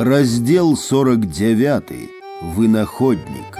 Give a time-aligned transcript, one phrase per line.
[0.00, 1.82] Раздел 49.
[2.54, 3.56] Вынаходнік.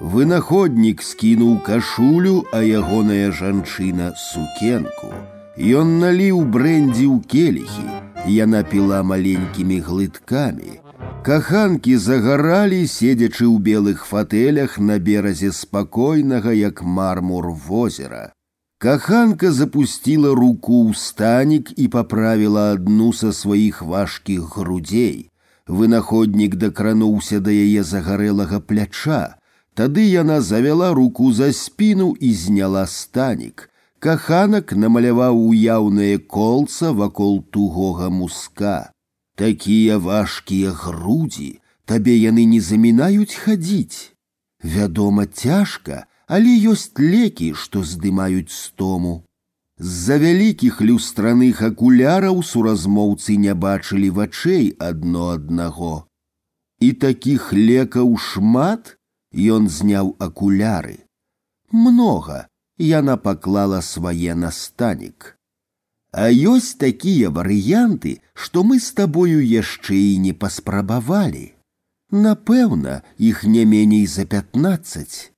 [0.00, 5.12] Вынаходнік скінуў кашулю, а ягоная жанчына сукенку.
[5.54, 7.86] Ён наліў брэндзі ў келихі.
[8.26, 10.82] Яна піла маленькімі глыткамі.
[11.22, 18.34] Каханкі загаралі, седзячы ў белых фатэлях на беразе спакойнага, як мармур возера.
[18.80, 25.30] Каханка запустила руку ў станік і поправила одну са сваіх важкіх грудзей.
[25.66, 29.40] Вынаходнік дакрануўся да яе загарэлага пляча.
[29.74, 33.70] Тады яна завяла руку за спину і зняла станік.
[33.98, 38.92] Каханак намаляваў уяўнае колца вакол тугога муска.
[39.34, 44.12] Такія важкія грудзі, табе яны не замінаюць хадзіць.
[44.62, 49.22] Вядома, цяжка, але ёсць лекі, што здымаюць стому.
[49.78, 56.08] З-за вялікіх люстраных акуляраў суразмоўцы не бачылі вачэй адно аднаго.
[56.80, 58.96] І такіх лекаў шмат
[59.56, 60.98] ён зняў акуляры.
[61.72, 62.46] Многа
[62.78, 65.36] яна паклала свае настанік.
[66.12, 71.52] А ёсць такія варыянты, што мы з табою яшчэ і не паспрабавалі.
[72.10, 75.32] Напэўна, іх не меней за пятнаццаць.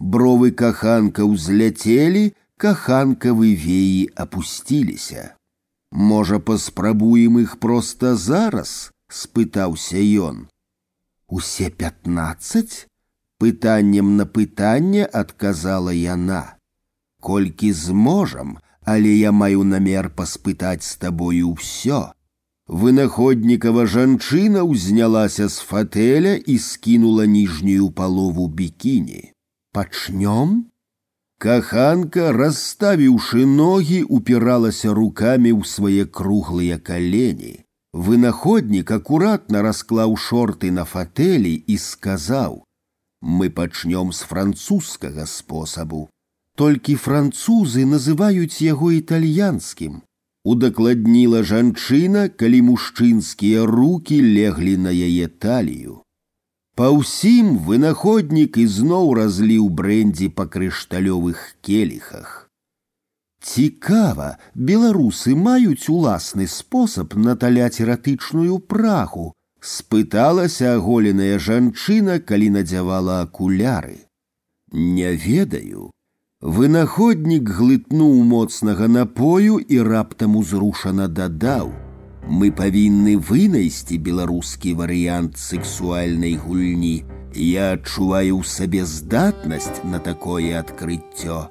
[0.00, 2.24] Бровы каханка ўзляцелі,
[2.60, 5.34] каханкавы веі апусціліся.
[5.90, 10.44] Можа, паспрабуем іх проста зараз, спытаўся ён.
[11.28, 12.86] Усе пятнаццаць?
[13.38, 16.56] Пытаннем на пытанне адказала яна.
[17.20, 22.12] Колькі зможам, але я маю намер паспытаць з табою ўсё.
[22.68, 29.34] Вынаходнікава жанчына ўзнялася з фатэля і скінула ніжнюю палову бікіні.
[29.74, 30.70] Пачнём?
[31.42, 37.54] Каханка, расставіўшы ногі, упіралася рукамі ў свае круглыя калені.
[37.94, 46.08] Вынаходнік акуратна расклаў шорты на фатэлі і сказаў: « Мы пачнём з французскага спосабу.
[46.56, 50.02] Толькі французы называюць яго італьянскім.
[50.44, 56.02] Удакладніла жанчына, калі мужчынскія руки леглі на яе талію.
[56.78, 62.32] Па ўсім вынаходнік ізноў разліў брэндзі па крышталёвых келіхах.
[63.44, 69.26] Цікава, беларусы маюць уласны спосаб наталяць эратычную праху,
[69.60, 73.98] спыталася аголеная жанчына, калі надзявала акуляры.
[74.72, 75.90] Не ведаю.
[76.40, 81.72] Вынаходнік глытнуў моцнага напою і раптам узрушана дадаў:
[82.28, 87.04] мы павінны вынайсці беларускі варыянт сексуальнай гульні.
[87.34, 91.50] Я адчуваю ў сабе здатнасць на такое адкрыццё.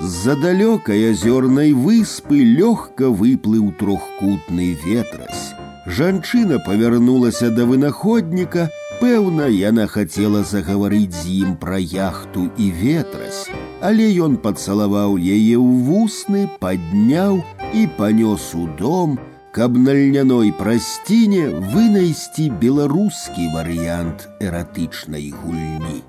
[0.00, 5.52] З-за далёкай азёрнай выспы лёгка выплыў трохкутны ветразь.
[5.86, 13.48] Жанчына павярнулася да вынаходніка, пэўна, яна хацела загаварыць з ім пра яхту і ветразь,
[13.80, 17.42] але ён пацалаваў яе ў вусны, падняў
[17.74, 19.18] і панёс у дом,
[19.54, 26.04] каб на льняной прасціне вынайсці беларускі варыянт эратычнай гульні.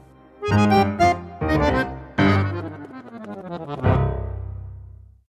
[0.52, 1.95] Thank you.